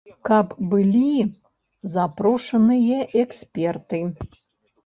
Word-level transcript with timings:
Каб 0.27 0.53
былі 0.71 1.11
запрошаныя 1.97 2.99
эксперты. 3.25 4.01